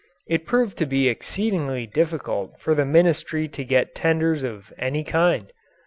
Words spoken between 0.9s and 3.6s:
exceedingly difficult for the Ministry